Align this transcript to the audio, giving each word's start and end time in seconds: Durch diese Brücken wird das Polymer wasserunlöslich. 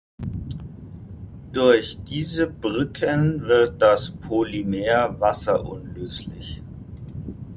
Durch 1.51 1.99
diese 2.07 2.47
Brücken 2.49 3.43
wird 3.43 3.79
das 3.79 4.09
Polymer 4.09 5.19
wasserunlöslich. 5.19 6.59